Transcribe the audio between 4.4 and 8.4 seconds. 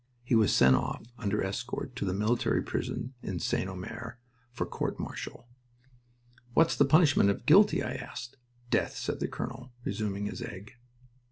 for court martial. "What's the punishment if guilty?" I asked.